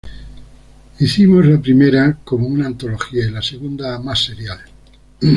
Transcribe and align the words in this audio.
Hicimos 0.97 1.45
la 1.45 1.61
primera 1.61 2.17
como 2.23 2.47
una 2.47 2.65
antología 2.65 3.23
y 3.23 3.29
la 3.29 3.43
segunda 3.43 3.99
más 3.99 4.23
serial. 4.25 4.59